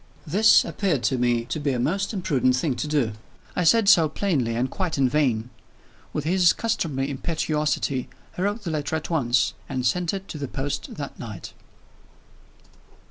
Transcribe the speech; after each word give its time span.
This 0.25 0.65
appeared 0.65 1.03
to 1.03 1.19
me 1.19 1.45
to 1.45 1.59
be 1.59 1.73
a 1.73 1.79
most 1.79 2.11
imprudent 2.11 2.55
thing 2.55 2.75
to 2.77 2.87
do. 2.87 3.11
I 3.55 3.63
said 3.63 3.87
so 3.87 4.09
plainly 4.09 4.55
and 4.55 4.67
quite 4.67 4.97
in 4.97 5.07
vain. 5.07 5.51
With 6.11 6.23
his 6.23 6.53
customary 6.53 7.07
impetuosity, 7.11 8.09
he 8.35 8.41
wrote 8.41 8.63
the 8.63 8.71
letter 8.71 8.95
at 8.95 9.11
once, 9.11 9.53
and 9.69 9.85
sent 9.85 10.11
it 10.11 10.27
to 10.29 10.39
the 10.39 10.47
post 10.47 10.95
that 10.95 11.19
night. 11.19 11.53